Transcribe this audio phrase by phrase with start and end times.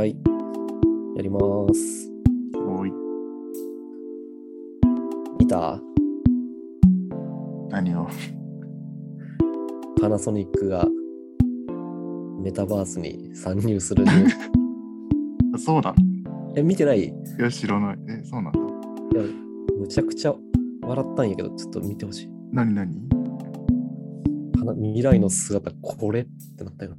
[0.00, 0.16] はい。
[1.14, 1.38] やりま
[1.74, 2.10] す。
[2.66, 2.92] おい、
[5.38, 5.78] 見た？
[7.68, 8.08] 何を？
[10.00, 10.86] パナソニックが
[12.42, 14.06] メタバースに参入する
[15.62, 15.94] そうだ。
[16.56, 17.00] え、見てない？
[17.00, 17.98] いいや、知らない。
[18.08, 18.58] え、そうなんだ。
[18.58, 19.24] や、
[19.78, 20.34] むちゃくちゃ
[20.80, 22.30] 笑ったんやけど、ちょっと見てほしい。
[22.52, 22.90] 何何？
[24.82, 26.96] 未来の姿、これってなったよな。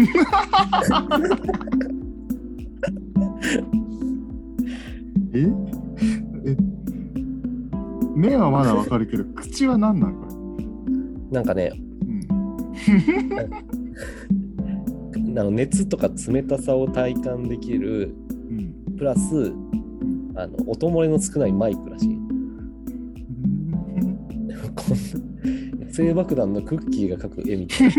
[5.34, 5.46] え？
[6.46, 6.56] え？
[8.16, 10.30] 目はまだわかるけど、口は何なんこれ？
[11.32, 11.78] なんかね、う
[15.34, 15.38] ん。
[15.38, 18.14] あの 熱とか冷たさを体感できる、
[18.50, 18.74] うん。
[18.98, 19.52] プラス、
[20.34, 22.08] あの音漏れの少ないマイクらしい。
[24.74, 24.96] こん
[25.80, 27.94] な野生爆弾のクッキーが描く絵みたいな。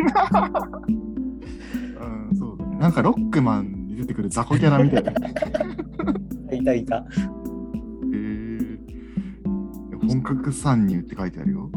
[2.81, 5.11] なんかロックマンに出てくる雑魚キャラみたいな。
[6.51, 7.05] いたいた。
[8.11, 8.79] えー、
[10.07, 11.69] 本格参入って書いてあるよ。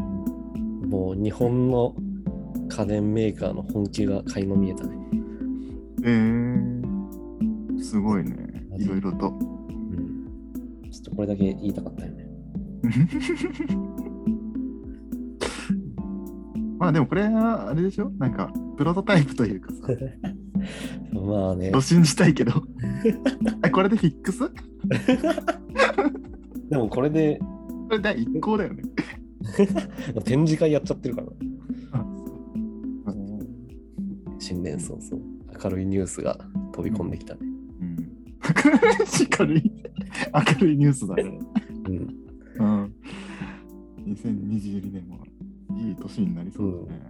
[0.89, 1.95] もう日本の
[2.69, 4.97] 家電メーカーの本気が垣間見えたね。
[6.05, 8.35] えー、すごいね。
[8.79, 9.29] いろいろと。
[9.29, 9.33] う
[10.87, 10.89] ん。
[10.91, 12.27] ちょっとこれだけ言いたかったよね。
[16.79, 18.09] まあでもこれはあれでしょ？
[18.17, 19.87] なんかプロトタイプというかさ、
[21.11, 21.81] まあねと。
[21.81, 22.63] 信じたいけど。
[23.65, 24.47] えこれでフィックス？
[24.47, 24.53] こ
[26.69, 27.39] でもこれで
[27.89, 28.83] れ第一項だよね。
[30.25, 31.27] 展示会やっちゃってるから。
[31.93, 32.05] あ
[34.39, 35.23] 新年早々、
[35.63, 36.37] 明るいニュースが
[36.73, 37.39] 飛び込んできたね。
[37.81, 37.97] うん。
[39.39, 39.71] 明るい、
[40.33, 41.39] 明るいニュースだね。
[41.87, 41.95] うん。
[42.59, 42.93] うん。
[44.07, 45.19] 2022年も
[45.77, 47.01] いい年になりそうだね。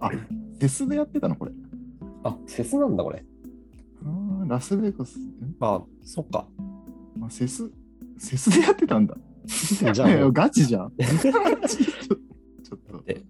[0.00, 1.52] あ、フェスでやってたのこれ。
[2.22, 3.24] あ、フェスなんだ、これ。
[4.04, 5.18] あーラスベガス。
[5.18, 6.46] んあ、そっか。
[7.22, 7.70] あ、セス、
[8.18, 9.16] セスでやってたんだ。
[9.46, 10.92] じゃあもう、 ガチじゃん。
[10.98, 13.22] ちょっとで、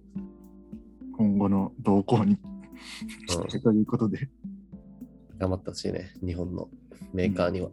[1.13, 2.37] 今後の動向に
[3.61, 4.29] ということで。
[5.37, 6.69] 頑張ってほしいね、日本の
[7.13, 7.71] メーカーには。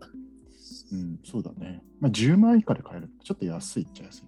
[0.92, 1.82] うん、そうだね。
[2.00, 3.10] まあ、10万円以下で買える。
[3.22, 4.22] ちょっと安いっちゃ安い。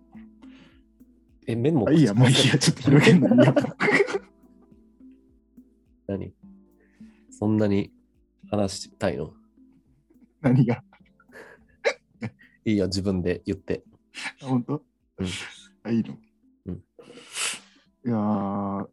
[1.46, 3.54] え、メモあいいや、もういいや、ちょっと広げんのいいや。
[6.06, 6.32] 何？
[7.40, 7.90] そんなに
[8.50, 9.32] 話したいの？
[10.42, 10.84] 何が？
[12.66, 13.82] いいよ、自分で言って。
[14.42, 14.84] あ本当、
[15.16, 15.26] うん
[15.82, 16.18] あ、いいの、
[16.66, 18.88] うんいやー、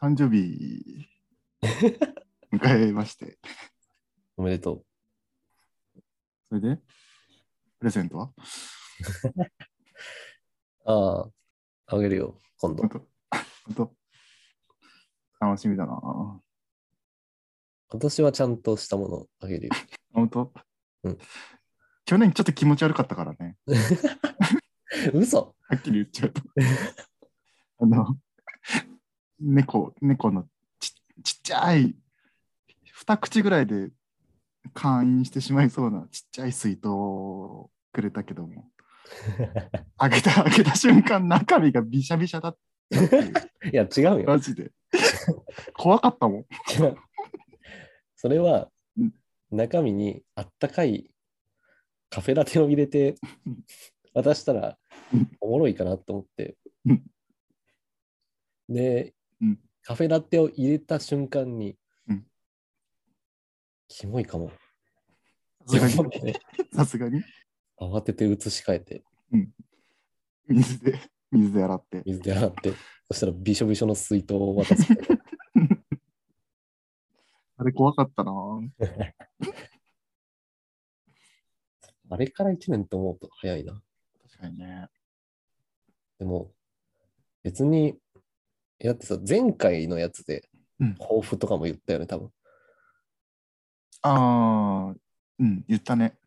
[0.00, 1.08] 誕生日
[2.52, 3.38] 迎えまして。
[4.36, 4.84] おめでと
[6.48, 6.76] それで、
[7.78, 8.32] プレゼントは？
[10.84, 10.90] う。
[10.90, 11.30] あ
[11.86, 12.88] あ、あげるよ、今度本。
[12.90, 12.98] 当？
[13.66, 13.96] 本当？
[15.46, 16.42] 楽しみだな。
[17.94, 19.72] 今年はちゃんとしたものあげるよ。
[20.12, 20.52] 本当、
[21.04, 21.18] うん
[22.06, 23.56] 去年ちょっと気持ち悪かったからね。
[25.14, 26.42] 嘘はっきり言っちゃうと。
[27.78, 28.18] あの、
[29.40, 30.46] 猫、猫の
[30.80, 31.96] ちちっちゃい、
[32.92, 33.90] 二口ぐらいで
[34.74, 38.70] 会員してしまいそうなちっちゃい水筒をくれたけども、
[39.96, 42.58] 開けた、開けた瞬間中身がびしゃびしゃだっ
[42.90, 43.70] たいう。
[43.72, 44.24] いや、違うよ。
[44.26, 44.72] マジで。
[45.72, 46.46] 怖かったもん。
[48.24, 49.12] それはうん、
[49.50, 51.10] 中身にあったかい
[52.08, 53.58] カフェラテを入れてうん。
[54.14, 54.78] 渡したら
[55.12, 55.30] うん。
[55.42, 56.56] おもろいかなと思って。
[56.86, 57.02] うん。
[58.70, 59.12] で
[59.42, 61.76] うん、カフェラテを入れた瞬間に
[62.08, 62.24] うん、
[63.88, 64.50] キモいかも。
[66.72, 67.22] さすがに。
[67.78, 69.04] 慌てて移し替えて、
[70.48, 70.98] 水で、
[71.30, 72.02] 水で洗って。
[72.06, 72.72] 水で洗って、
[73.10, 74.84] そしたらびしょびしょの水筒を渡す。
[77.64, 78.30] あれ怖かったな
[82.10, 83.82] あれから1年と思うと早いな。
[84.22, 84.90] 確かにね。
[86.18, 86.52] でも、
[87.42, 87.98] 別に、
[88.78, 90.50] だってさ、前回のやつで
[90.80, 92.30] うん、抱負とかも言ったよね、多分。
[94.02, 94.94] ああ、
[95.38, 96.18] うん、言ったね。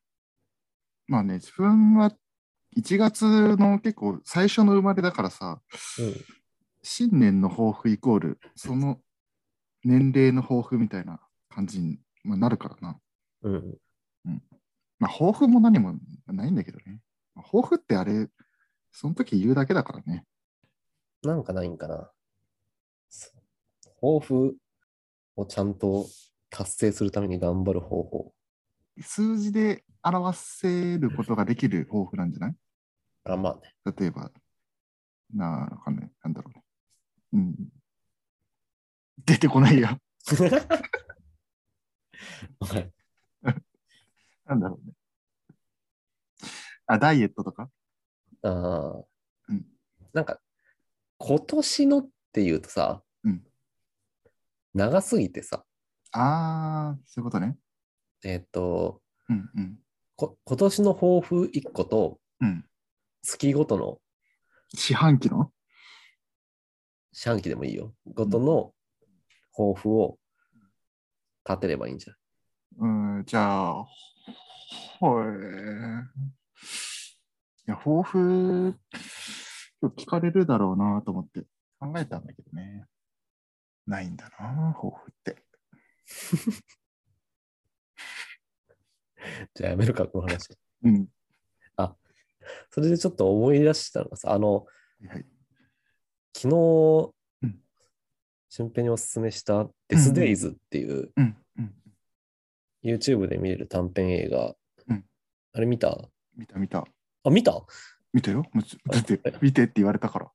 [1.06, 2.12] まあね、自分は
[2.76, 5.62] 1月の結構最初の生まれだからさ、
[6.00, 6.16] うん。
[6.82, 9.00] 新年の抱負イコール、その
[9.84, 11.20] 年齢の抱負みたいな
[11.58, 13.00] 感じにまあなるからな。
[13.42, 13.78] うん。
[15.00, 15.96] まあ、抱負も何も
[16.28, 17.02] ないんだけどね。
[17.34, 18.28] まあ抱負ってあれ、
[18.92, 20.24] その時言うだけだからね。
[21.24, 22.12] なんかないんかな。
[24.00, 24.56] 抱負
[25.36, 26.06] をちゃんと
[26.52, 28.34] 達成するために頑張る方法。
[29.02, 32.56] 数字で表せることができる抱負なんじゃない？
[33.24, 33.74] あ、まあね。
[33.98, 34.32] 例えば、
[35.34, 36.12] なあ、わかんない。
[36.24, 36.64] なんだろうね。
[37.34, 37.56] うん。
[39.26, 39.98] 出てこないや。
[42.60, 42.92] はい
[44.46, 44.94] なんだろうね。
[46.86, 47.70] あ、ダイエットとか？
[48.44, 49.06] ああ、
[49.50, 49.66] うん
[50.14, 50.40] なんか、
[51.18, 53.44] 今年のっていうとさ、うん
[54.74, 55.66] 長すぎてさ、
[56.12, 57.58] ああ、そういうことね。
[58.24, 59.80] えっ、とうんうん。
[60.16, 62.66] こ、今年の抱負1個と、うん。
[63.24, 64.00] 月ごとの
[64.74, 65.52] 四半期の？
[67.12, 68.74] 四半期でもいいよ、ごとの
[69.54, 70.18] 抱負を
[71.48, 72.18] 立てればいいんじゃん。
[72.78, 73.86] うん、じゃあ、
[75.00, 75.26] ほえ。
[77.68, 78.76] いや、抱負、
[79.82, 81.42] 今日聞かれるだろうなと思って
[81.80, 82.86] 考えたんだけどね。
[83.86, 85.44] ないんだな、抱負って。
[89.56, 90.50] じゃあやめるか、この話。
[90.84, 91.08] うん。
[92.70, 94.66] それでちょっと思い出したのがさ、あの、
[95.08, 95.26] はい。
[96.36, 97.14] 昨日、
[97.44, 97.60] うん
[98.50, 101.24] 俊平におすすめしたデスデイズっていううん。
[101.24, 101.38] うん。
[102.88, 104.56] YouTube で見れる短編映画、
[104.88, 105.04] うん
[105.54, 105.98] あれ見た？
[106.38, 106.86] 見た見た。
[107.24, 107.66] あ、見た？
[108.14, 108.46] 見たよ。
[108.54, 110.32] もちだって、見てって言われたから。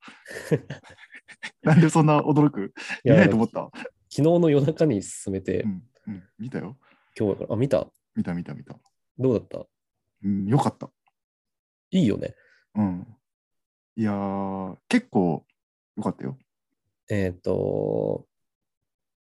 [1.62, 2.74] なんでそんな驚く？
[3.04, 3.70] い見ないと思った？
[4.10, 5.82] 昨日の夜中に進めて、うん。
[6.08, 6.22] うん。
[6.38, 6.76] 見たよ。
[7.18, 7.86] 今日だから、あ、見た？
[8.16, 8.78] 見た見た見た。
[9.18, 9.64] どうだった？
[10.24, 10.90] うん、よかった。
[11.92, 12.34] いいよね。
[12.74, 13.06] うん。
[13.96, 15.46] いやー、結構
[15.96, 16.38] よかったよ。
[17.08, 18.26] えっ、と、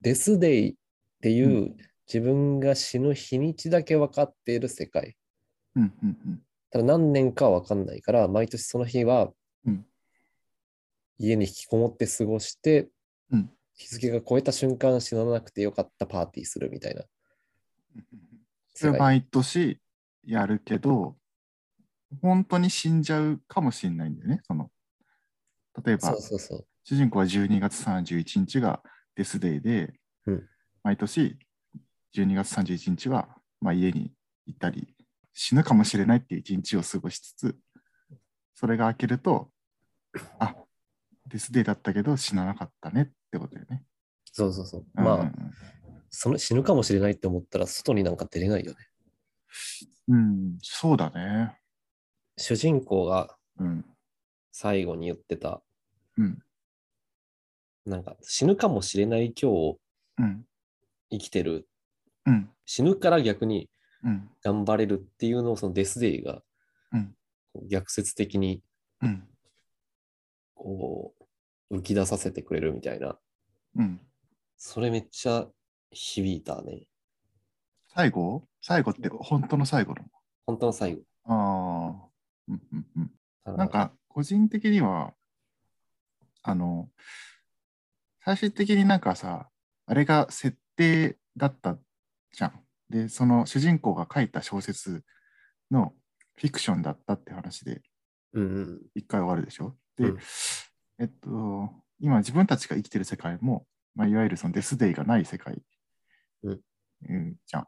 [0.01, 0.75] デスデイっ
[1.21, 1.75] ていう、う
[2.11, 5.15] 自分が死ぬ日にちだけ分かっている世界。
[5.75, 6.41] うんうんうん。
[6.71, 9.31] ただ何年かは分かんないから、毎年その日は
[9.65, 9.85] うん
[11.19, 12.89] 家に引きこもって過ごして、
[13.31, 17.03] うん日付が超えた瞬間死ななくてよかったパーティーするみたいな。
[18.73, 19.79] それ毎年
[20.25, 21.15] やるけど、
[22.21, 24.41] 本当に死んじゃうかもしれないんだよね。
[24.43, 24.71] その
[25.85, 26.15] 例えば。
[26.83, 28.81] 主人公は12月31日が
[29.15, 29.93] デスデイで、
[30.25, 30.49] うん
[30.83, 31.37] 毎年
[32.15, 33.29] 12月31日は、
[33.61, 34.11] まあ、家に
[34.45, 34.95] 行ったり、
[35.33, 37.57] 死ぬかもしれないっていう一日を過ごしつつ、
[38.55, 39.49] それが明けると、
[40.39, 40.55] あ
[41.27, 43.83] デスデイだったけど死ななかったねってことだよね。
[44.31, 44.85] そうそうそう。
[44.97, 45.31] うんまあ、
[46.09, 48.77] その死ぬかもしれないって思ったら外になんか出れないよね。
[50.07, 51.59] うん、そうだね。
[52.37, 53.85] 主人公がうん。
[54.51, 55.61] 最後に言ってた、
[56.17, 56.39] うん。
[57.85, 59.79] なんか死ぬかもしれない今日を
[60.17, 60.45] うん。
[61.09, 61.67] 生きてる、
[62.27, 62.49] うん。
[62.65, 63.67] 死ぬから逆に
[64.03, 64.29] うん。
[64.43, 66.43] 頑張れるっていうのをそのデスデイが
[67.67, 68.61] 逆説的に
[69.01, 69.27] うん。
[70.53, 71.15] こ
[71.71, 73.17] う浮き出させてくれるみたいな。
[73.75, 73.99] うん。
[74.57, 75.47] それめっちゃ
[75.91, 76.83] 響いたね。
[77.95, 78.47] 最後？
[78.61, 80.05] 最後って本当の最後の？
[80.45, 81.01] 本当の最後。
[81.25, 82.07] ああ。
[82.47, 82.85] うんうん
[83.45, 83.57] うん。
[83.57, 85.13] なんか、個人的には、
[86.43, 86.89] あの、
[88.23, 89.49] 最終的になんかさ、
[89.85, 91.77] あれが設定だった
[92.37, 92.53] じゃん。
[92.89, 95.03] で、その主人公が書いた小説
[95.71, 95.93] の
[96.35, 97.81] フィクションだったって話で
[98.33, 98.81] うんうん。
[98.93, 99.75] 一回終わるでしょ？
[99.97, 100.17] で、うん
[100.99, 105.57] えっと、今自分たちが生きてる世界も、まあ、いわゆるそのデスデイがない世界、
[106.43, 106.59] うん
[107.09, 107.67] うんじゃん。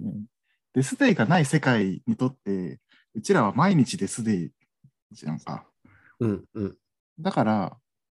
[0.00, 0.24] うん
[0.72, 2.80] デスデイがない世界にとって、
[3.14, 4.50] うちらは毎日デスデイ
[5.12, 5.66] じゃんか。
[6.18, 6.76] うんうん。
[7.20, 7.76] だから、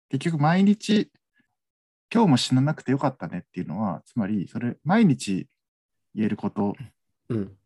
[0.10, 1.12] 結局毎日、
[2.12, 5.48] 今日も死ななくてよかったねっていうのは、つまり、それ、毎日
[6.18, 6.76] 言えること
[7.30, 7.58] うん。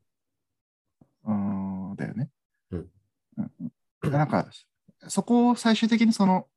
[1.24, 1.34] うー
[1.94, 2.30] んだよね。
[2.72, 2.80] うん
[3.38, 3.52] うん
[4.04, 4.50] うんなんか、
[5.08, 6.48] そこを最終的にその、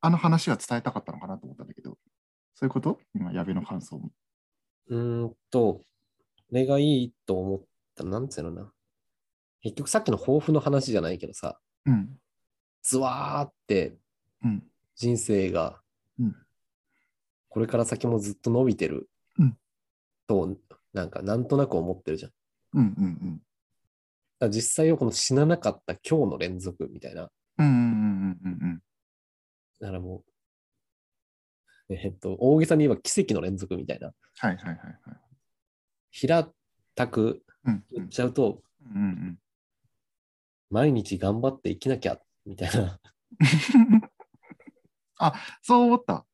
[0.00, 1.96] あの話は伝えたかったのかなと思ったんだけど、
[2.54, 3.00] そういうこと？
[3.14, 4.10] 今、矢部の感想も。
[4.88, 5.80] うーんと、
[6.50, 7.60] 俺がいいと思っ
[7.94, 8.72] た、なんつうのな。
[9.62, 12.18] 結局さっきの抱負の話じゃないけどさ、うん。
[12.82, 13.96] ズワーって
[14.44, 14.62] うん。
[14.96, 15.80] 人生が
[16.18, 16.36] うん、
[17.48, 19.08] これから先もずっと伸びてる
[19.38, 19.56] うん
[20.26, 20.56] と、
[20.92, 22.30] なんかなんとなく思ってるじゃん。
[22.30, 22.40] だか
[22.74, 23.42] うんうん
[24.40, 27.30] ら実際はこの死ななかった今日の連続みたいな。
[27.58, 27.66] うん。
[27.66, 27.78] うんうん
[28.44, 28.82] うんうんうん
[29.80, 30.22] だからも
[31.88, 34.12] う、えっと、大げさに言えば奇跡の連続みたいな。
[34.38, 34.96] はいはいはいはい。
[36.10, 36.48] 平
[36.94, 38.62] たくうん言っちゃうと、
[38.94, 39.38] うんうん
[40.70, 42.98] 毎日頑張って生きなきゃ、みたいな。
[43.90, 44.02] うん。
[45.18, 46.24] あ、そう思った。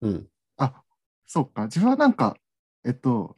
[0.00, 0.26] うん。
[0.56, 0.82] あ、
[1.24, 1.66] そうか。
[1.66, 2.36] 自分はなんか、
[2.84, 3.36] えっと、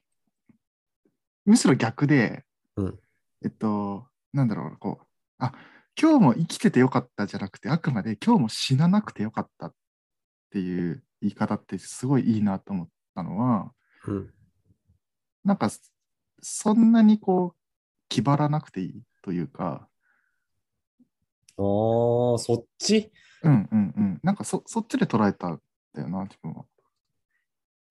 [1.49, 2.45] むしろ逆で、
[2.77, 2.99] うん
[3.43, 5.07] えっと、なんだろう、こう、
[5.39, 5.55] あ、
[6.01, 9.75] 今日も生きててよかったじゃなくて、あくまで今日も死ななくてよかったっ
[10.51, 13.73] ていう言い方ってすごいいいなと思ったのは、
[14.07, 14.31] うん。
[15.43, 15.71] なんか、
[16.43, 17.59] そんなにこう、
[18.11, 19.89] 気張らなくていいというか、
[21.57, 23.11] ああ、そっち？
[23.43, 24.21] うんうんうん。
[24.23, 25.61] なんかそそっちで捉えたん
[25.95, 26.67] だよな、自分は。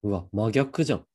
[0.04, 1.06] うわ、真逆じゃん。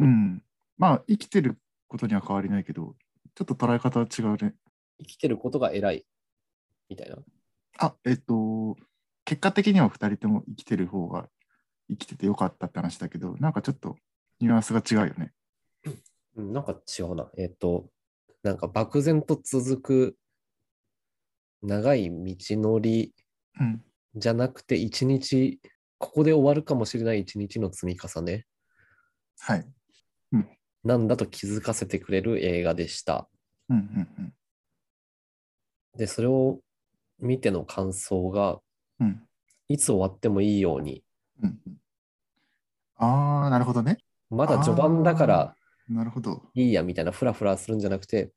[0.00, 0.42] うん。
[0.76, 2.94] まあ、生きてることには変わりないけど、
[3.34, 4.54] ちょっと捉え方は違うね。
[4.98, 6.06] 生きてることが偉い。
[6.88, 7.16] みたいな。
[7.78, 8.76] あ、えっと、
[9.24, 11.28] 結果的には2人とも生きてる方が
[11.88, 13.96] 生きててよかったって話だけど、なんかちょっと
[14.40, 15.32] ニュアンスが違うよね。
[16.36, 17.30] うん、なんか違うな。
[17.36, 17.88] えっ、と、
[18.42, 20.16] なんか漠然と続く
[21.62, 23.14] 長い道のり
[23.60, 23.82] うん。
[24.14, 25.60] じゃなくて、一日、
[25.98, 28.46] ここで終わるかもしれない一日の積み重ね
[29.38, 29.66] はい。
[30.86, 33.28] なんだと気づかせてくれる映画でした。
[33.68, 34.32] うんうんうん。
[35.96, 36.60] で、それを
[37.18, 38.60] 見ての感想が、
[39.00, 39.22] うん
[39.68, 41.02] いつ終わってもいいように、
[41.42, 41.76] うんうん、
[42.98, 43.98] ああ、なるほどね。
[44.30, 45.56] まだ序盤だから
[45.88, 46.40] なるほど。
[46.54, 48.30] いいやみたいなフラフラするんじゃなくて、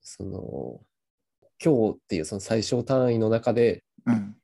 [0.00, 0.80] その、
[1.60, 4.36] 今日っていうその最小単位の中でうん。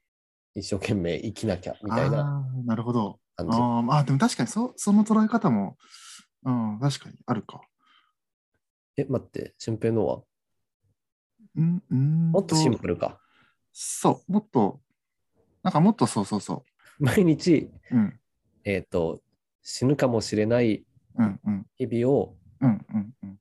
[0.56, 3.18] 一生懸命生きなきゃみたいなああ、なるほど。
[3.36, 3.58] 感じ。
[3.58, 5.76] ああ、でも確かにそその捉え方も、
[6.44, 7.60] うん、確かにあるか。
[8.96, 10.22] え、待って、俊平のは？
[11.56, 13.20] うん、うんもっとシンプルか。
[13.72, 14.80] そう、もっと、
[15.62, 16.64] なんかもっとそうそうそ
[16.98, 17.96] 毎日、う。
[17.96, 18.20] うん、
[18.64, 19.20] えっ、と、
[19.62, 20.84] 死ぬかもしれない
[21.76, 22.36] 日々を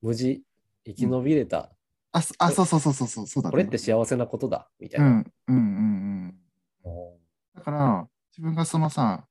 [0.01, 0.43] 無事
[0.85, 1.71] 生き延びれた。
[2.11, 3.51] あ、そあそうそうそうそうそう、そうだね。
[3.51, 5.09] これって幸せなことだ、みたいうな。
[5.09, 6.35] ん、うん、うん、
[6.85, 7.17] うん。
[7.55, 9.27] だから、自分がそのさ、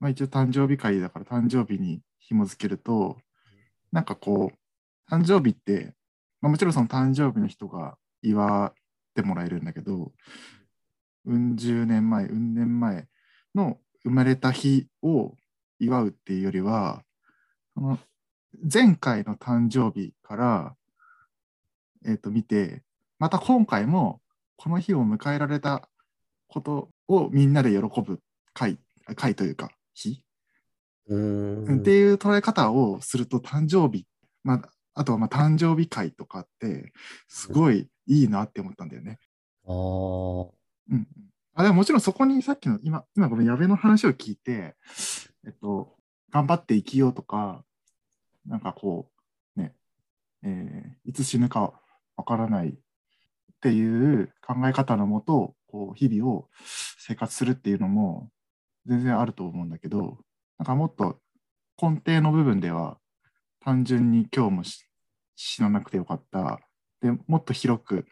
[0.00, 3.18] まあ一応誕生日会だから誕生日に紐づけると、
[3.90, 5.94] なんかこう、誕生日って、
[6.40, 8.72] まあ、もちろんその誕生日の人が祝っ
[9.14, 10.12] てもらえるんだけど、
[11.24, 13.06] うん十年前、うん年前
[13.54, 15.34] の生まれた日を
[15.78, 17.02] 祝うっていうよりは、
[17.74, 17.98] その
[18.72, 20.76] 前回の誕生日から、
[22.06, 22.82] えっと見て、
[23.18, 24.20] また今回も
[24.56, 25.88] この日を迎えられた
[26.48, 28.20] ことをみんなで喜ぶ
[28.52, 28.78] 会、
[29.16, 30.22] 会というか日、
[31.08, 31.80] うーん。
[31.80, 34.06] っていう捉え方をすると誕生日、
[34.44, 36.92] まあ、あとはまあ誕生日会とかって
[37.28, 39.18] すごいいいなって思ったんだよね。
[39.66, 40.50] あー。
[40.90, 41.06] うん、
[41.54, 44.76] あでももちろんそこにさっきの今、今ごめん、矢部の話を聞いて、
[45.46, 45.96] えっと、
[46.30, 47.64] 頑張って生きようとか、
[48.46, 49.10] なんかこ
[49.56, 49.74] う、ね、
[50.42, 51.72] えーいつ死ぬか
[52.16, 52.72] わからないっ
[53.60, 56.48] ていう考え方のもと、こう日々を
[56.98, 58.30] 生活するっていうのも
[58.88, 60.18] 全然あると思うんだけど、
[60.58, 61.20] なんかもっと
[61.80, 62.98] 根底の部分では、
[63.60, 64.84] 単純に今日もし
[65.36, 66.60] 死ななくてよかった。
[67.00, 68.06] でもっと広く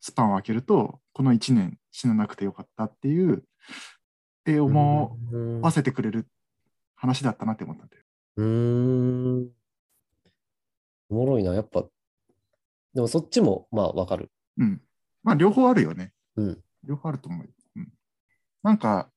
[0.00, 3.42] スパンを空けると、この1年死ななくてよかったっていう、っ
[4.44, 6.28] て思うんわせてくれる
[6.96, 8.02] 話だったなって思ったんだよ。
[8.36, 9.48] うーん。
[11.08, 11.84] おもろいな、やっぱ。
[12.94, 14.30] でもそっちも、まあ、わかる。
[14.58, 14.80] うん。
[15.22, 16.12] まあ、両方あるよね。
[16.36, 16.60] うん。
[16.84, 17.50] 両方あると思うよ。
[17.76, 17.92] うん。
[18.62, 19.10] なんか、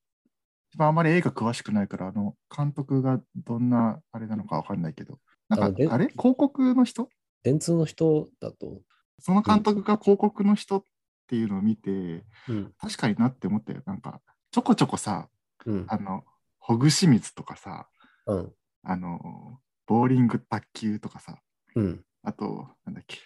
[0.78, 6.08] あんまり映画詳しくないから、あの、監督がどんなあれなのかわかんないけど、なんか、あれ？
[6.08, 7.08] 広告の人？
[7.42, 8.82] 電通の人だと、
[9.18, 10.84] その監督が広告の人っ
[11.26, 12.72] ていうのを見て、うん。
[12.78, 13.82] 確かになって思ったよ。
[13.86, 15.28] なんか、ちょこちょこさ、
[15.66, 15.86] うん。
[15.88, 16.24] あの、
[16.58, 17.88] ほぐし水とかさ、
[18.26, 18.52] うん。
[18.82, 21.38] あの、ボーリング卓球とかさ、
[21.74, 22.04] うん。
[22.22, 23.18] あと、なんだっけ、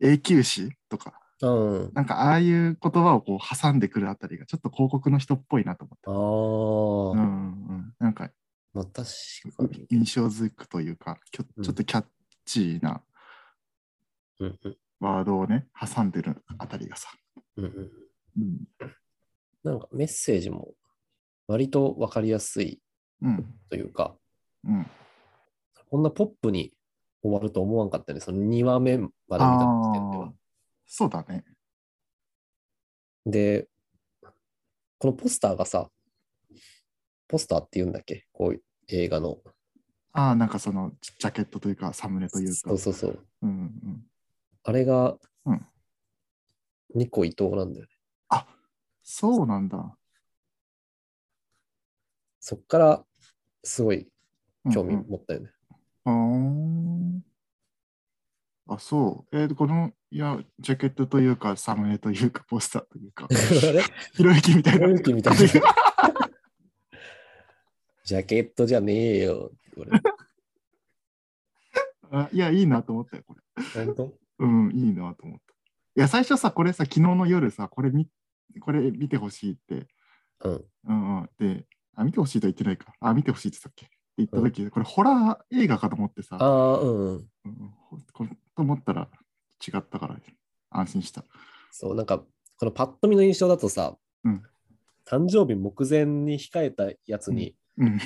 [0.00, 1.90] 永久歯とか、うん。
[1.94, 6.10] なんかああいう言葉をこう挟んでくるあたりがちょっと広告の人っぽいなと思った。
[6.10, 8.30] ああ、うんうん、なんか
[8.74, 9.06] まあ、確
[9.56, 9.86] かに。
[9.90, 12.04] 印象づくというか、きょうんちょっとキャッ
[12.44, 13.02] チーな
[14.38, 14.76] うんうん。
[15.00, 17.10] ワードをね、挟んでるあたりがさ。
[17.56, 17.90] うんうん。
[18.38, 18.68] うん。
[19.62, 20.72] なんかメッセージも
[21.46, 22.80] 割とわかりやすい
[23.20, 23.54] うん。
[23.68, 24.14] というか、
[24.64, 24.86] うん。
[25.90, 26.72] こんなポップに
[27.22, 28.20] 終わると思わんかったね。
[28.20, 30.32] その2話目まで見た時点ではああ。、
[30.94, 31.42] そうだね。
[33.24, 33.66] で、
[34.98, 35.90] このポスターがさ、
[37.28, 38.26] ポスターって言うんだっけ？
[38.30, 39.38] こういう映画の。
[40.12, 42.54] ああ、なんかそのジャケットというか、サムネというか。
[42.54, 43.26] そうそうそう。
[43.40, 44.06] うんうん。
[44.64, 45.66] あれがうん
[46.94, 47.90] ニコ伊藤なんだよね。
[48.28, 48.46] あ
[49.02, 49.96] そうなんだ。
[52.38, 53.06] そっから
[53.64, 54.12] すごい
[54.70, 55.50] 興味うんうん持ったよね。
[56.04, 57.20] あー
[58.74, 59.36] あ、そう。
[59.38, 63.26] えーこの、いや、ジャケットというか、サムネというか、ポスターというか、
[64.12, 64.80] ひろゆきみたいな。
[64.80, 65.38] ひろゆきみたいな
[68.04, 69.52] ジャケットじゃねえよ。
[69.74, 69.90] これ
[72.10, 73.86] あいや、いいなと思ったよ、これ。
[73.86, 74.12] 本当？
[74.40, 75.54] うん、いいなと思った。
[75.54, 78.06] いや、最初さ、これさ、昨日の夜さ、これ見
[78.60, 79.86] これ見てほしいって、
[80.44, 80.64] うん。
[80.88, 81.30] うんうん。
[81.38, 82.92] で、あ、見てほしいとは言ってないか。
[83.00, 83.86] あ、見てほしいって言ったっけ？
[83.86, 87.28] って言った時、これホラー映画かと思ってさ、ああ、うんうん。
[87.46, 87.72] うん
[88.54, 89.08] と思ったら
[89.66, 90.16] 違ったから
[90.70, 91.24] 安心した。
[91.70, 92.18] そう、なんか、
[92.58, 94.42] このパッと見の印象だとさ、うん
[95.04, 97.98] 誕生日目前に控えたやつに、うん。
[97.98, 98.04] こ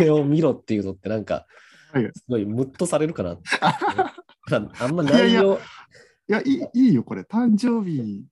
[0.00, 1.46] れを見ろっていうのってなんか、
[1.92, 3.38] はいすごいムッとされるかな。
[4.80, 5.58] あんま内容、
[6.28, 7.22] いや、いいいいよ、これ。
[7.22, 8.26] 誕生日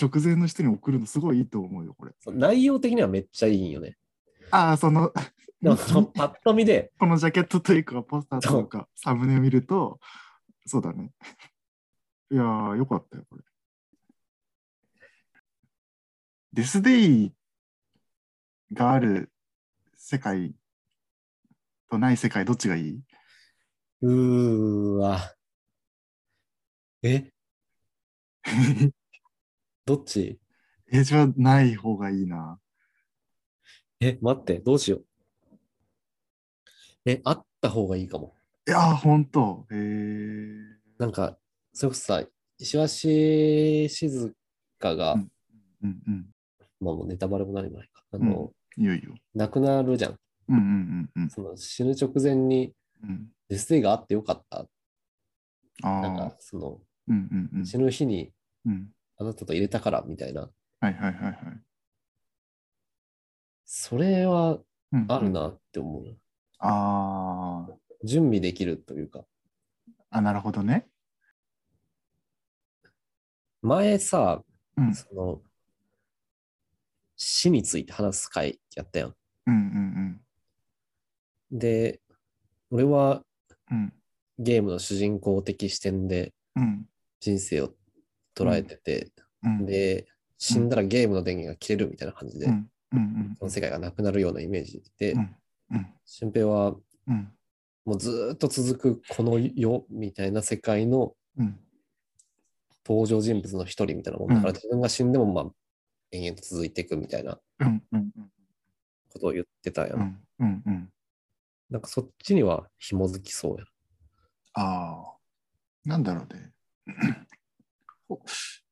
[0.00, 2.12] 直前の人に送るのすごいいいと思うよ、これ。
[2.32, 3.96] 内容的にはめっちゃいいんよね。
[4.50, 5.12] ああ、その、
[5.60, 9.98] でもそのパッと見で、 このジャケットというか、ポスターとか、サムネ見ると、
[10.66, 11.10] そうだね。
[12.30, 13.42] いやー、よかったよ、これ。
[16.52, 17.32] デスデイ
[18.72, 19.30] がある
[19.94, 20.54] 世界
[21.90, 23.00] とない世界、どっちがいい？
[24.02, 25.34] うーわ。
[27.02, 27.32] え？
[29.86, 30.38] どっち？
[30.90, 32.60] え、じゃあない方がいいな。
[34.00, 35.04] え、待って、どうしよう。
[37.06, 38.36] え、あった方がいいかも。
[38.66, 39.66] いやー、ほんと。
[39.70, 40.58] へー
[40.98, 41.38] なんか、
[41.78, 42.24] それこそさ、
[42.58, 42.88] 石橋
[43.88, 44.34] 静
[44.80, 45.30] 香が、うん
[45.84, 46.26] うんうん。
[46.80, 48.02] まあもうネタバレも何もないか。
[48.10, 49.14] あの、いいよいいよ。
[49.36, 50.18] 亡くなるじゃん。
[50.48, 52.72] うんうんうんその死ぬ直前に
[53.04, 53.10] うん。
[53.10, 54.66] うん、デスデイがあってよかった。
[55.84, 57.64] あなんあか、、その、うんうんうん。
[57.64, 58.32] 死ぬ日に
[58.66, 58.88] うん。
[59.16, 60.50] あなたと入れたからみたいな。
[60.80, 61.36] はいはいはいはい。
[63.66, 64.58] それは
[64.90, 65.30] うんうんある。
[65.30, 66.16] なって思う。
[66.58, 69.24] あー準備できるというか。
[70.10, 70.88] あ、なるほどね。
[73.68, 74.42] 前さ、
[74.76, 74.94] うん。
[74.94, 75.42] その、
[77.16, 79.14] 死について話す回やったやん。
[79.46, 80.20] うんうん
[81.50, 82.00] で、
[82.70, 83.22] 俺は
[83.70, 83.92] うん。
[84.38, 86.86] ゲームの主人公的視点でうん。
[87.20, 87.74] 人生を
[88.36, 89.10] 捉えてて、
[89.42, 89.66] うん。
[89.66, 90.06] で、
[90.38, 92.70] 死んだらゲームの電源が切れるみたいな感じで、うん。
[92.92, 95.14] うんその世界がなくなるようなイメージで、
[96.04, 97.32] 俊平はうん。
[97.84, 101.58] もうずーっと続くこの世みたいな世界のうん
[102.88, 105.44] 登場人物の一人みたいなもんだから、うん自分が死んでもまあ
[106.10, 107.38] 延々と続いていくみたいな
[109.10, 109.98] ことを言ってたやん。
[109.98, 110.92] うんうんうん
[111.70, 113.66] なんかそっちには紐づきそうや。
[114.54, 115.16] ああ、
[115.84, 116.52] なんだろうね。
[118.08, 118.22] ほ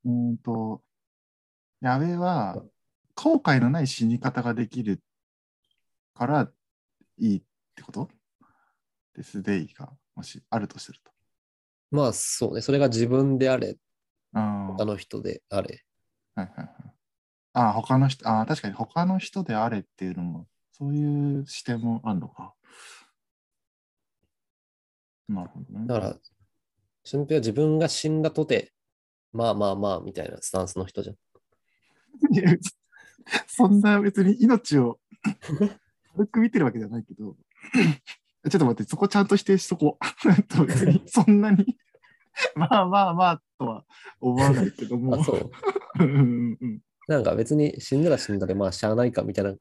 [0.06, 0.82] うーんと、
[1.82, 2.64] 矢部は
[3.14, 5.02] 後悔のない死に方ができる
[6.14, 6.50] から
[7.18, 7.42] いいっ
[7.74, 8.08] てこと？
[9.14, 11.12] デスデイがもしあるとすると。
[11.90, 13.85] まあそうね、それが自分であれ、あ
[14.36, 15.82] 他の人であれ。
[16.34, 16.68] はいはいはい。
[17.54, 22.54] ああ、他の人、ああ、確かに他の人であれっていうのも、そういう視点もあるのか。
[25.28, 25.86] なるほどね。
[25.86, 26.16] だから、
[27.04, 28.72] 俊平は自分が死んだとて、
[29.32, 31.16] まあまあまあみたいなスタンスの人じゃん。
[32.34, 32.44] いや
[33.46, 34.98] そんな別に命を
[36.14, 37.36] 軽く見てるわけじゃないけど、
[38.50, 40.06] ちょっと待って、そこちゃんと否定しとこう。
[40.66, 41.76] 別にそんなに、
[42.54, 43.84] まあまあまあとは
[44.20, 45.20] 思わないけども。
[45.20, 45.50] あ、そう。
[46.00, 49.54] うんうんうんなんか別に死んだら死んだで、まあしゃあないかみたいな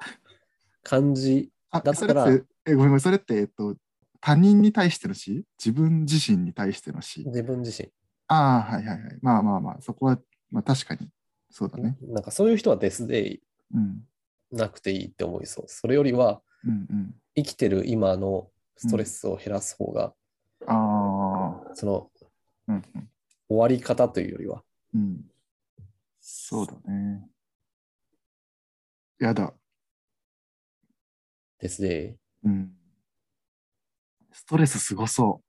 [0.81, 1.51] 感じ。
[1.69, 3.75] あだったらえごめんごめん、それって、えっと、
[4.19, 5.45] 他人に対しての死？
[5.63, 7.23] 自分自身に対しての死？
[7.25, 7.89] 自分自身。
[8.27, 9.19] ああ、はいはいはい。
[9.21, 11.07] まあまあまあ、そこは、まあ確かに、
[11.51, 11.97] そうだね。
[12.01, 13.43] なんかそういう人はデスデイ
[13.75, 14.07] うん。
[14.51, 15.65] なくていいって思いそう。
[15.67, 17.15] それよりはうんうん。
[17.35, 20.13] 生きてる今のストレスを減らす方が、
[20.65, 22.09] ああ、その
[22.67, 22.81] うん
[23.47, 25.01] 終わり方というよりは、うん。
[25.01, 25.25] うん。
[26.19, 27.27] そうだね。
[29.19, 29.53] やだ。
[31.59, 32.47] デスデイ。
[32.47, 32.71] うん。
[34.31, 35.41] ストレスすごそ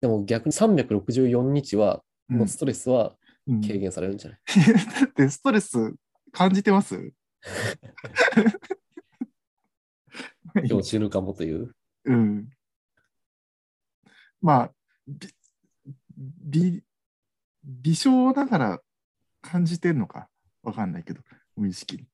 [0.00, 2.34] でも逆に364日は、う。
[2.34, 3.14] うんのストレスは
[3.46, 4.40] うん軽減されるんじゃない、
[5.00, 5.94] だってストレス
[6.30, 7.12] 感じてます？
[10.64, 11.74] 今日死ぬかもという。
[12.04, 12.48] うん。
[14.40, 14.72] まあ、
[15.06, 15.28] び、
[16.16, 16.82] び、
[17.64, 18.80] 微小ながら
[19.40, 20.28] 感じてんのか？
[20.62, 21.20] わかんないけど、
[21.56, 22.06] 無意識に。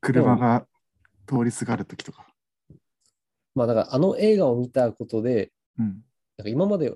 [0.00, 0.66] 車が
[1.26, 2.26] 通りすがるときとか。
[3.54, 6.04] まあだからあの映画を見たことで、うん。
[6.36, 6.92] なんか今まで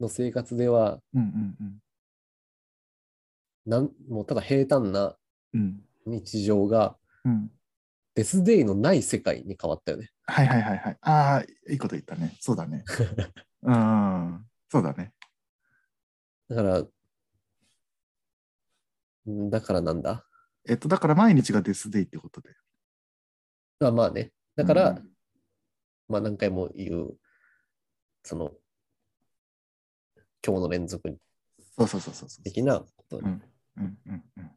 [0.00, 1.82] の生活ではうんうんうん。
[3.66, 5.16] なん、もうただ平坦な
[5.52, 5.80] うん。
[6.06, 7.50] 日常がうん。
[8.14, 10.10] デスデイのない世界に変わったよね。
[10.26, 10.98] はいはいはいはい。
[11.00, 12.36] ああ、いいこと言ったね。
[12.40, 12.84] そうだね。
[13.62, 14.46] うん。
[14.68, 15.12] そうだね。
[16.48, 16.82] だから、
[19.30, 20.26] んだからなんだ？
[20.68, 22.50] えっと、だから毎日がデスデイってことで。
[23.80, 24.32] まあまあね。
[24.56, 25.08] だから、うん
[26.08, 27.16] まあ何回も言う、
[28.22, 28.52] その、
[30.46, 31.16] 今日の連続
[31.78, 32.44] そうそうそうそうそう。
[32.44, 33.42] 的なこと、うん
[33.76, 34.50] うんうんうん。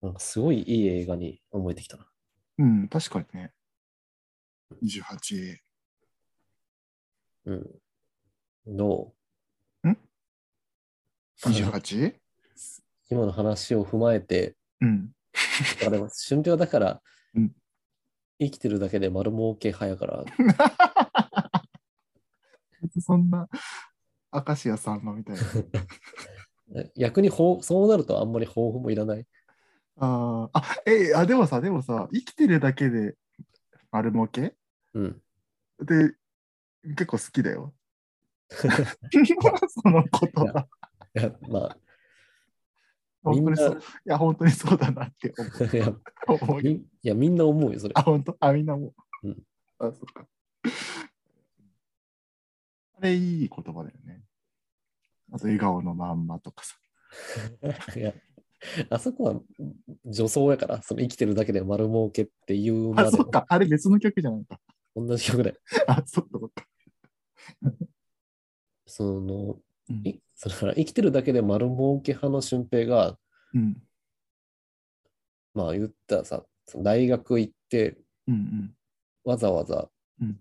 [0.00, 2.06] なんかすごいいい映画に思えてきたな。
[2.58, 3.52] うん、確かにね。
[4.82, 5.56] 28。
[7.46, 7.66] うん。
[8.66, 9.12] ど
[11.44, 12.10] 28?
[12.12, 12.14] う
[13.10, 15.10] 今の話を踏まえて、うん。
[15.86, 17.02] あでも春平はだから、
[17.34, 17.52] うん
[18.42, 20.24] 生きてるだけで丸儲け派やから、
[23.04, 23.46] そんな、
[24.32, 25.42] 明石家さんのみたいな。
[26.96, 29.26] 逆にほうそうなるとあんまり抱負もいらない？
[29.96, 33.14] あーあ、え、あ、でもさ、でもさ、生きてるだけで
[33.90, 34.54] 丸儲け？
[34.94, 35.22] うん。
[35.80, 36.14] で、
[36.82, 37.74] 結構好きだよ。
[38.50, 38.66] そ
[39.88, 40.66] の言葉。
[41.14, 41.76] いや、まあ、
[43.22, 43.78] 本当にそう。
[43.78, 45.34] いや、本当にそうだなって
[46.26, 48.02] 思う いや、みんな思うよ、それあ、。
[48.02, 48.36] 本当？
[48.40, 49.28] あ、みんなもう。
[49.28, 49.42] うん
[49.78, 50.26] あ、そっか。
[52.98, 54.22] あれ、いい言葉だよね。
[55.32, 56.76] あと、笑顔のまんまとかさ。
[57.96, 58.12] いや、
[58.90, 59.40] あそこは
[60.04, 63.46] 女装やから、その生きてるだけで丸儲けっていうまあ、でそっか。
[63.48, 64.60] あれ、別の曲じゃないか。
[65.06, 65.58] 同じ曲で。
[65.86, 66.66] あ、そっか、そっか。
[68.86, 73.18] その、うんいそれから生きてるだけで丸儲け派の俊平が、
[73.52, 73.82] うん。
[75.52, 76.44] まあ言ったらさ、
[76.76, 78.74] 大学行って、うん
[79.24, 80.40] わざわざうん。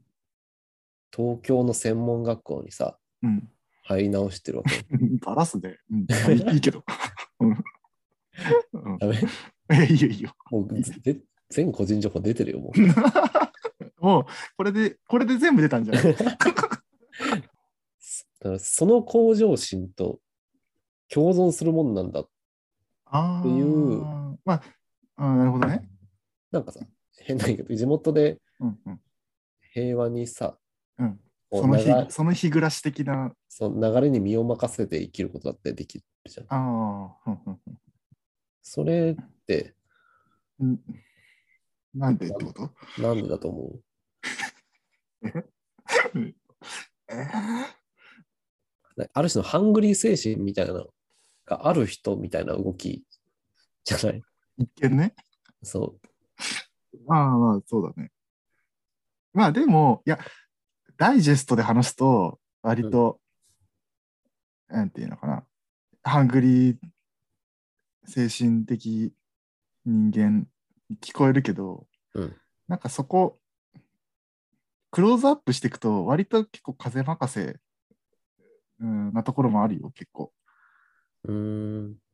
[1.13, 3.49] 東京の専門学校にさ、うん。
[3.83, 4.85] 入り直してるわけ。
[4.91, 5.17] うん。
[5.17, 5.79] バラすで。
[5.91, 6.07] うん。
[6.09, 6.83] あいいけど。
[7.41, 7.49] うん。
[8.73, 9.19] うんダメ
[9.71, 10.33] え、いいよ、いいよ。
[10.49, 12.71] もうぜ全個人情報出てるよ、もう。
[14.01, 14.25] もう、
[14.57, 16.03] これで、これで全部出たんじゃない？
[16.15, 16.39] だか
[18.43, 20.19] らその向上心と
[21.09, 22.23] 共存するもんなんだ。
[23.05, 23.39] ああ。
[23.41, 24.01] っていう
[24.45, 24.61] まあ、
[25.17, 25.89] あーなるほどね。
[26.51, 26.79] なんかさ、
[27.19, 28.39] 変なんやけど、地元で。
[29.73, 30.57] 平和にさ、
[30.97, 31.19] うん。
[31.49, 33.33] こうその日流、その日暮らし的な。
[33.49, 36.47] その流れに身を任せて生きることだってできるじゃん。
[36.49, 37.31] ああ。
[37.31, 37.59] うんうん
[38.61, 39.73] それって
[40.59, 40.79] うん
[41.95, 42.71] なんでってこと？
[43.01, 43.83] なんでだと思えう？
[49.13, 50.87] ある種のハングリー精神みたいなの
[51.45, 53.05] がある人みたいな動き
[53.83, 54.23] じゃない？
[54.57, 55.15] 一見ね。
[55.63, 55.95] そ
[57.05, 58.11] まあまあ、そうだね。
[59.33, 60.19] まあでも、いや、
[60.97, 63.19] ダイジェストで話すと、割と、
[64.67, 65.45] なんていうのかな、
[66.03, 66.77] ハングリー
[68.05, 69.13] 精神的
[69.85, 70.47] 人間
[70.89, 72.35] に聞こえるけど、うん。
[72.67, 73.38] なんかそこ、
[74.91, 77.59] クローズアップしていくと、割と結構風任せ、
[78.79, 80.31] うん、なところもあるよ、結構。
[81.25, 81.31] う。
[81.33, 81.35] ん。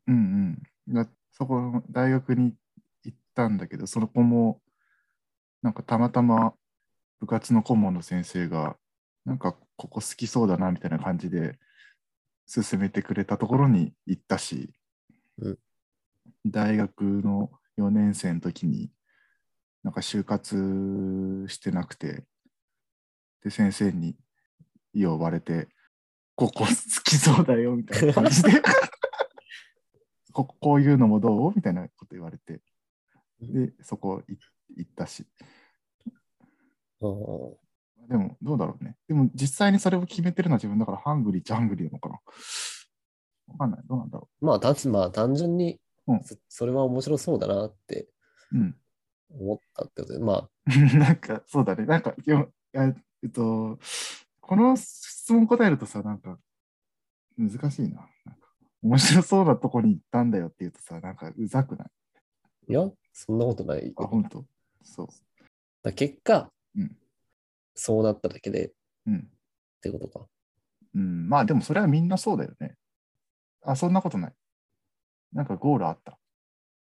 [0.08, 0.94] うんうん。
[0.94, 2.54] だそこの大学に
[3.04, 4.62] 行ったんだけど、その子も、
[5.62, 6.54] なんかたまたま
[7.20, 8.78] 部活の顧問の先生が、
[9.26, 11.58] なんかここ好きそうだなみたいな感じで
[12.54, 14.72] 勧めてくれたところに行ったし、
[15.40, 15.60] うん
[16.46, 18.92] 大学の4年生の時に、
[19.84, 22.24] なんか就活してなくて、
[23.46, 24.16] で、先生に
[24.96, 25.68] 呼ばれて、
[26.36, 28.50] ここ好きそうだよみたいな感じで
[30.34, 31.54] ここういうのもどう？
[31.56, 32.62] みたいなこと言われて、
[33.40, 34.36] で、そこい
[34.78, 35.28] 行ったし。
[38.10, 38.98] でも、どうだろうね。
[39.08, 42.20] でも、実際にそれを決めてるのは自分だから、ハングリー、ジャングリーなのかな。
[43.48, 43.82] わかんない。
[43.86, 48.10] どうなんだろまあ単純まあ単純にうんそそれは面白そうだなって
[48.52, 48.58] う。
[48.58, 48.76] うん。
[49.30, 50.50] 思ったってことで、まあ
[50.98, 51.86] なんか、そうだね。
[51.86, 52.48] なんか、いや
[53.26, 53.80] えっと、
[54.40, 56.38] この質問答えるとさ、なんか、
[57.38, 58.08] 難しいな。
[58.24, 58.48] なんか
[58.84, 61.88] 面白そうなとこに行ったんだよって言うとさ、なんか、うざくない？
[62.70, 63.94] いや、そんなことないよ。
[63.98, 64.46] あ、本当？
[64.84, 65.08] そう。
[65.82, 66.96] だ結果、うん
[67.74, 68.72] そうなっただけでっ
[69.08, 69.28] うん。
[69.82, 70.28] てことか。
[70.94, 71.28] うん。
[71.28, 72.76] まあ、でもそれはみんなそうだよね。
[73.64, 74.34] あ、そんなことない。
[75.34, 76.18] なんかゴールあった？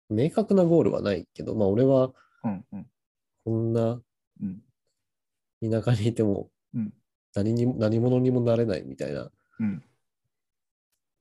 [0.10, 2.12] 明確なゴールはないけど、まあ俺は
[2.43, 2.88] うんうん。
[3.45, 4.01] こんな
[4.41, 4.62] うん。
[5.69, 6.93] 田舎にいてもうん
[7.36, 9.84] 何にも何者にもなれないみたいなうん。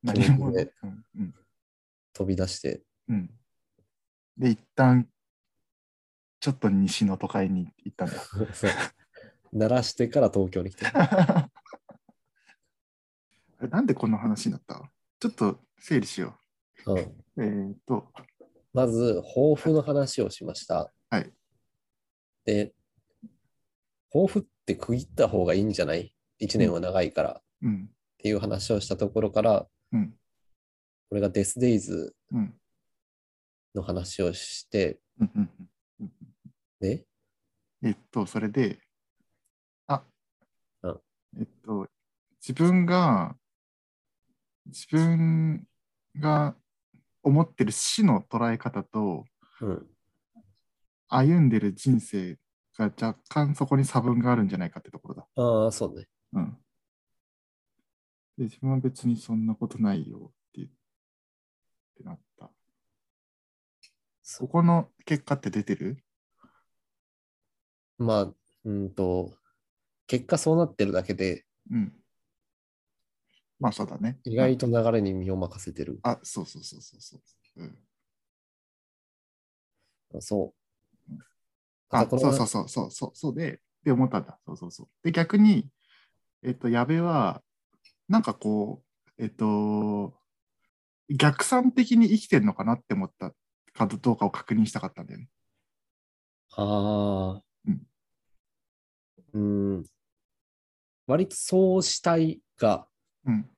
[0.02, 0.72] 何もで。
[2.14, 3.30] 飛び出して、うん。
[4.36, 5.08] で、一旦、
[6.40, 8.14] ちょっと西の都会に行ったんだ。
[8.52, 8.70] そう
[9.52, 10.86] 鳴らしてから東京に来て。
[10.88, 11.48] あ
[13.62, 14.90] れなんでこんな話になった？
[15.20, 16.36] ちょっと整理しよ
[16.86, 17.24] うん、う。
[17.38, 18.12] えーっと、
[18.72, 20.92] まず、抱負の話をしました。
[21.10, 21.32] はい。
[22.44, 22.74] で、
[24.12, 26.14] 抱負って区切った方がいいんじゃない？
[26.38, 27.30] 一年は長いから。
[27.32, 30.14] っうん、ていう話をしたところから、うん、
[31.08, 32.54] これがデスデイズうん、
[33.74, 35.50] の話をして、うん、うん
[36.00, 36.10] うん。
[36.80, 37.06] で、
[37.84, 38.80] えっと、それで、
[39.86, 40.02] あ、
[40.82, 41.00] うん。
[41.38, 41.86] えっと、
[42.40, 43.36] 自分が、
[44.66, 45.64] 自分
[46.18, 46.56] が
[47.22, 49.24] 思ってる死の捉え方と、
[49.60, 49.86] うん、
[51.08, 52.38] 歩んでる人生
[52.76, 55.26] が若干そこに差分があるんじゃないかってところだ。
[55.36, 56.06] ああ、そうね。
[56.32, 56.56] うん。
[58.38, 60.20] で、自分は別にそんなことないよっ
[60.52, 60.70] て言っっ
[61.96, 62.50] てなった。
[64.22, 66.02] そここの結果って出てる？
[67.98, 69.36] まあ、うんと、
[70.06, 71.92] 結果そうなってるだけで、うん。
[73.60, 74.18] まあそうだね。
[74.24, 76.00] 意外と流れに身を任せてる。
[76.02, 77.16] あ、そうそうそうそうそ
[77.56, 77.62] う。
[80.12, 80.61] うん、そう。
[81.92, 84.38] あ、そうそうそうそうそうそうで、で思ったんだ。
[84.46, 84.88] そうそうそう。
[85.02, 85.68] で、逆に、
[86.42, 87.42] えっと、矢部は、
[88.08, 88.82] なんかこ
[89.18, 90.14] う、えっと、
[91.10, 93.32] 逆算的に生きてるのかなって思った
[93.74, 95.28] かどうかを確認したかったんだよね。
[96.54, 97.42] ああ。
[97.66, 97.86] うん。
[99.34, 99.38] う
[99.80, 99.84] ん。
[101.06, 102.86] 割とそうしたいが、
[103.26, 103.50] うん。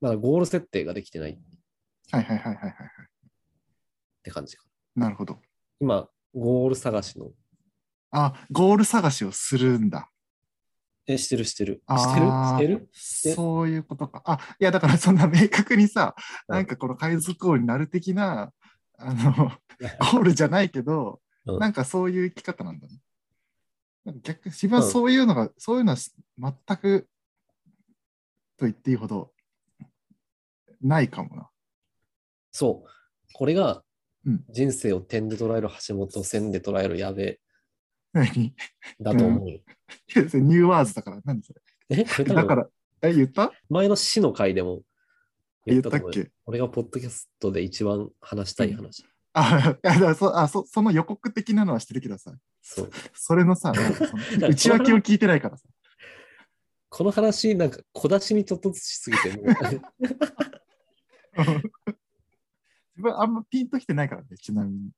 [0.00, 1.38] まだゴール設定ができてないっ
[2.10, 2.88] はいはいはいはいはいはい。
[4.22, 4.64] て感じか。
[4.94, 5.38] なるほど。
[5.80, 7.30] 今、ゴール探しの。
[8.10, 10.10] あ、ゴール探しをするんだ。
[11.06, 11.82] え、してるしてる。
[11.86, 12.26] あしてる？
[12.26, 13.34] ーしてる？
[13.34, 14.22] そういうことか。
[14.24, 16.14] あ、いや、だからそんな明確にさ、
[16.48, 18.52] うんなんかこの海賊王になる的な、
[18.98, 23.00] あの、ゴールじゃないけど、うんなんかそういう生き方なんだね。
[24.04, 25.98] なんか逆自分はそういうのが、そういうのは
[26.38, 27.08] 全く
[28.56, 29.32] と言っていいほど
[30.80, 31.50] ないかもな。
[32.52, 32.88] そう。
[33.32, 33.82] これが
[34.26, 34.44] うん。
[34.50, 37.38] 人生を点で捉える橋本、線で捉える矢部
[38.12, 38.54] 何？
[39.00, 39.60] だと思うよ。
[40.14, 41.60] ニューワーズだから、何それ？
[41.90, 42.68] え、こだから、
[43.02, 43.52] え、言った？
[43.70, 44.82] 前の死の回でも
[45.66, 46.24] 言ったっと思うよ。
[46.24, 46.30] け？
[46.46, 49.04] 俺がポッドキャストで一番話したい話。
[49.34, 52.90] あ、いやだからそあそその予告的なのはしてるけどさ、そう。
[53.14, 53.82] それのさ、の
[54.40, 55.66] ら内訳を聞いてないからさ。
[56.90, 59.46] この話、なんか小出しにちょっとずつしすぎて、もう
[62.96, 64.90] 自分あんまピンときてないからね、ちなみに。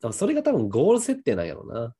[0.00, 1.94] 多分それが多分ゴール設定なんやろうな。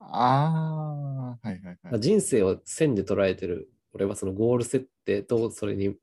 [0.00, 2.00] ああ、はいはいはい。
[2.00, 3.70] 人生を線で捉えてる。
[3.92, 5.94] 俺はそのゴール設定とそれに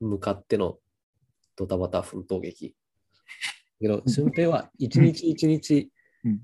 [0.00, 0.78] 向かっての
[1.56, 2.74] ドタバタ奮闘劇。
[3.80, 5.90] けど、俊平は一日一日、
[6.24, 6.40] うん、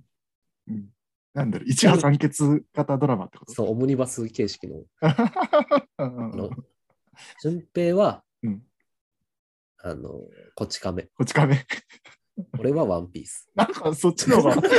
[1.35, 3.53] なんだろう、一話完結型ドラマってこと？
[3.53, 4.85] そう、オムニバス形式の。
[7.43, 8.30] 俊平は、うん
[9.83, 10.21] あの、
[10.55, 11.09] こち亀。
[11.17, 11.65] こち亀。
[12.59, 13.49] 俺はワンピース。
[13.55, 14.71] なんかそっちの方が、なんか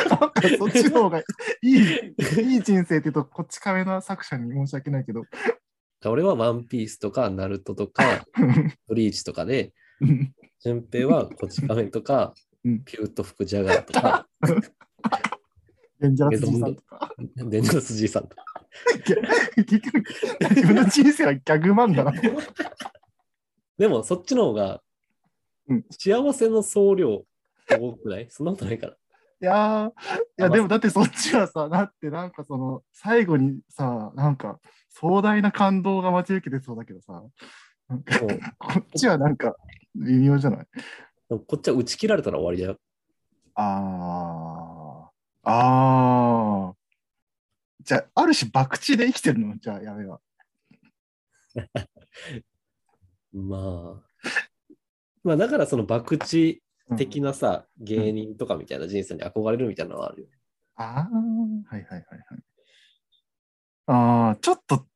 [0.57, 1.23] そっちの方がい
[1.63, 5.23] い、いい人生って言うと、こっち亀の作者に申し訳ないけど。
[6.05, 8.25] 俺はワンピースとか、ナルトとか、
[8.87, 10.33] ブリーチとかで、うん
[10.63, 14.27] 順平はこち亀とか、うんピュートフクジャガーとか、
[15.99, 17.15] デンジャラスじいさんとか。
[17.35, 18.43] デンジャラスじいさんとか。
[19.55, 20.03] 結局、
[20.51, 22.21] 自分の人生はギャグ漫画なの。
[23.77, 24.81] でも、そっちの方が
[25.71, 27.23] うん、幸せの総量
[27.69, 28.27] 多くない？
[28.29, 28.93] そんなことないから。
[28.93, 28.97] い
[29.45, 29.93] やー、い
[30.37, 37.23] やでもだってそっちはさ、だってなんかその、最後にさ、なんか壮大な感動が待ち受けてそうだけどさ、
[37.87, 37.97] こ
[38.79, 39.55] っちはなんか
[39.95, 40.65] 微妙じゃない？
[41.29, 42.77] こっちは打ち切られたら終わりだよ。
[43.55, 46.75] あー、あー。
[47.83, 49.57] じゃあ、ある種、博打で生きてるの？
[49.57, 50.19] じゃあ、やめは。
[53.33, 54.03] まあ。
[55.23, 56.25] まあ、だからその博打
[56.97, 60.27] 的なさ、芸人とかみたいな人生に憧れるみたいなのはあるよ。
[60.75, 62.43] あー、はいはいはいはい。
[63.87, 64.87] あー、ちょっと、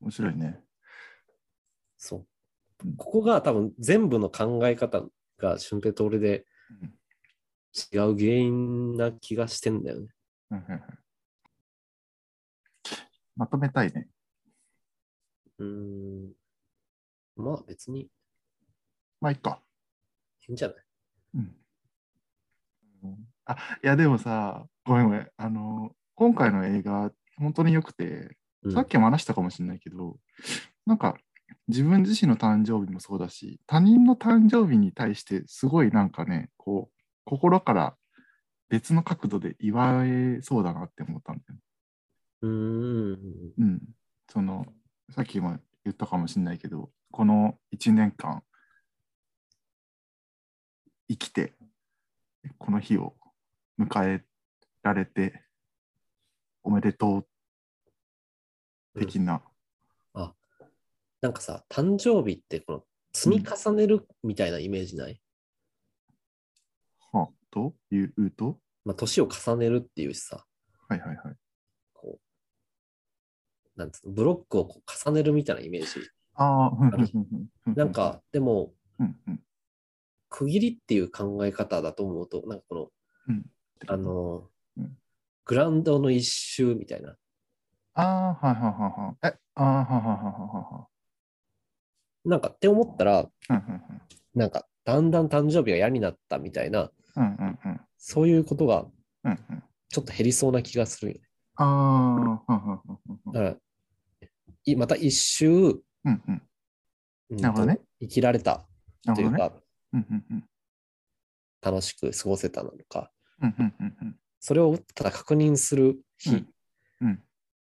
[0.00, 0.60] 面白いね。
[1.98, 2.26] そう。
[2.96, 5.02] ここが多分全部の考え方
[5.38, 6.44] が俊平と俺で
[6.82, 6.92] うん
[7.74, 10.08] 違う原因な気がしてんだよね。
[10.50, 10.80] うんうんうん
[13.36, 14.08] まとめたいね。
[15.58, 16.32] うーん。
[17.36, 18.08] まあ別にい
[19.20, 19.60] まあ、いっか。
[20.48, 20.76] いんじゃない？
[21.34, 21.56] うん。
[23.44, 25.28] あ、いや、でもさ、ごめんごめん。
[25.36, 30.18] あの、今回の映画、本当に良くて、うんさっきも話したかもしれないけど、
[30.86, 31.16] なんか、
[31.68, 37.96] 自分自身の誕生日もそうだし、他人の誕生日に対して、すごいなんかね、こう、心から
[38.68, 41.60] 別の角度で祝えそうだなって思ったんだよね。
[42.42, 42.50] うー
[43.16, 43.52] ん。
[43.56, 43.82] うん。
[44.28, 44.66] その、
[45.10, 48.42] さっきも言ったかもしれないけど、この1年間、
[51.08, 51.54] 生きて、
[52.58, 53.14] この日を
[53.78, 54.24] 迎え
[54.82, 55.44] られて、
[56.62, 57.26] おめでとう
[58.98, 59.42] 的な。
[61.22, 65.20] なんかさ、誕生日ってこの積み重ねるみたいなイメージない、
[67.12, 70.44] はというと、まあ年を重ねるっていうしさ、
[70.88, 71.36] はいはいはい。
[71.94, 72.18] こ
[73.76, 75.88] う、なんつうの、ブロックをこう重ねるみたいなイメージ。
[76.34, 77.74] ああ、うんあるうんうんうん。
[77.74, 79.40] なんか、でも、うんうん
[80.28, 82.88] 区切りっていう考え方だと思うと、なんかこの、
[83.28, 83.46] うん
[83.86, 84.98] あの、うん
[85.44, 87.16] グラウンドの一周みたいな。
[87.94, 89.34] ああ、はいはいはいはい。
[89.34, 90.88] え、ああ、はいはいはいは
[92.24, 93.62] いなんかって思ったら、はいはい。
[93.62, 94.00] うんうんうん
[94.34, 97.80] なんかだんだん誕生日が嫌になったみたいな、うんうんうん。
[97.96, 98.86] そういうことが。
[99.88, 101.20] ちょっと減りそうな気がするよね。
[101.54, 102.80] ああ、うんうんうん
[103.26, 103.56] うんだから、
[104.64, 106.42] いまた一周、うんうん。
[107.30, 108.66] うんなるほどね生きられた。
[109.14, 109.52] というか。
[111.62, 113.10] 楽しく過ごせたのか。
[114.40, 116.44] それをただ確認する日っ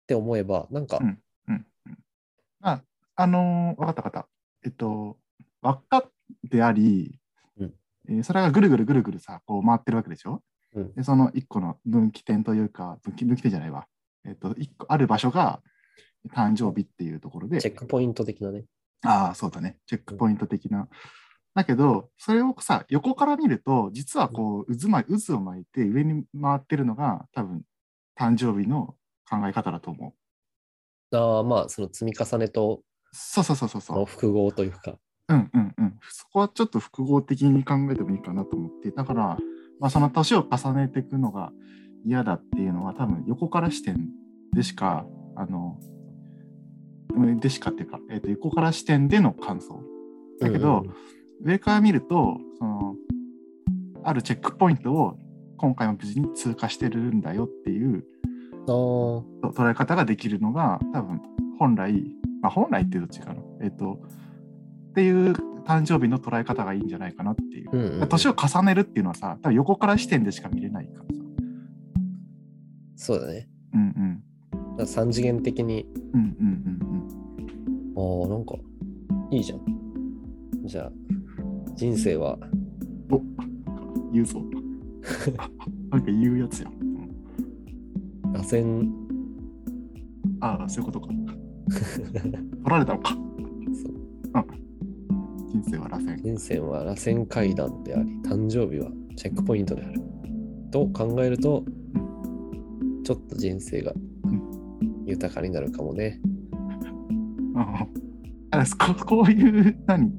[0.06, 1.98] て思えば、なんか、うんうんうん。
[2.62, 2.82] あ、
[3.16, 4.28] あのー、わかったわかった。
[4.66, 5.18] えっと、
[5.62, 6.10] 輪っか
[6.44, 7.20] であり、
[7.58, 7.74] うん
[8.10, 10.44] えーそれがぐるぐるぐるぐるさ、こう回ってるわけでしょ？
[10.76, 13.88] うんで、その一個の分岐点というか、分岐分岐点じゃないわ。
[14.26, 15.62] えっと、一個ある場所が
[16.34, 18.66] 誕生日っていうところで、チェックポイント的なね。
[19.06, 19.78] ああ、そうだね。
[19.86, 20.90] チェックポイント的な。
[21.56, 27.62] だけど、それをさ、横から見ると、実はこう、渦巻い渦を巻いて上に回ってるのが、多分、
[28.18, 28.96] 誕生日の
[29.30, 30.16] 考え方だと思
[31.12, 31.16] う。
[31.16, 32.82] ああ、まあ、その積み重ねと
[33.14, 33.98] そうそうそうそうそう。
[34.00, 34.96] の複合というか、
[35.30, 36.00] うんうんうん。
[36.10, 39.38] そこはちょっと複合的に考えてもいいかなと思って、だから、
[39.80, 41.52] まあ、その年を重ねていくのが
[42.06, 44.10] 嫌だっていうのは、多分横から視点
[44.54, 45.78] でしか、あの、
[47.16, 49.80] うんでしかっていうか、えっと横から視点での感想。
[50.42, 50.94] だけど、うんうん
[51.42, 52.96] 上から見ると、その、
[54.04, 55.18] あるチェックポイントを
[55.58, 58.04] 今回も無事に通過してるんだよっていう
[58.68, 61.22] 捉え方ができるのが、多分
[61.60, 61.94] 本来、
[62.42, 63.58] まあ、本来っていうと違うの。
[63.62, 64.00] えっ、と、
[64.90, 67.70] っていう誕生日の捉え方がいいんじゃないかなっていう。
[67.72, 71.22] うんうんうん年を重ねるっていうのはさ、多分横から視点でしか見れないからさ。
[72.96, 73.48] そうだね。
[73.74, 74.24] うん
[74.78, 74.88] うん。
[74.88, 76.84] 三次元的に、うんうんうん
[77.96, 78.56] ああ、なんか、
[79.30, 79.62] いいじゃん。
[80.66, 80.92] じゃあ、
[81.76, 82.38] 人生は、
[83.10, 83.16] うん。
[83.16, 84.42] お言うぞ。
[85.92, 86.74] なんか言うやつやん。
[86.74, 86.84] うん
[88.34, 88.90] 螺旋、
[90.42, 91.08] ああ、そういうことか。
[91.08, 91.22] 取
[92.66, 93.16] られたのか。
[95.54, 96.22] 人生は螺旋。
[96.24, 100.02] 人生は螺旋階段であり、誕生日はチェックポイントである。
[100.72, 101.64] と考えると、
[103.04, 104.02] ちょっと人生がん
[105.06, 106.20] 豊かになるかもね。
[107.56, 107.86] あ
[108.52, 110.12] ああここういう何？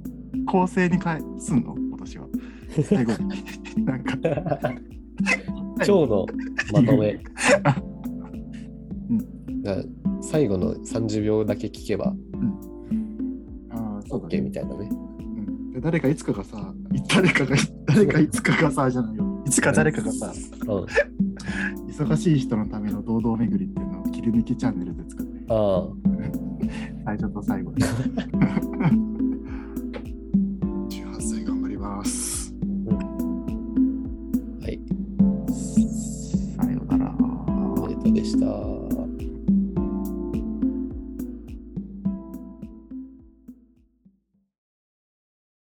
[0.47, 1.75] 構成に変えすんの？
[1.75, 2.27] 今年は。
[2.83, 3.19] 最後に。
[3.85, 4.17] なんか。
[5.77, 6.27] 今日の
[6.73, 7.19] まとめ
[9.11, 9.83] うんが
[10.21, 12.15] 最後の30秒だけ聞けば
[13.71, 14.41] ああ、そうだ OK ね。
[14.43, 14.89] みたいなね。
[14.91, 16.73] うんで誰かいつかがさ、
[17.09, 19.43] 誰かが、誰かいつかがさ、じゃないよ。
[19.45, 20.33] いつか誰かがさ、
[20.69, 20.85] うん、
[21.91, 25.89] 忙しい人のための堂々巡りっていうのを切り抜きチャンネルで作って、ああ、
[27.05, 27.85] 最初と最後で。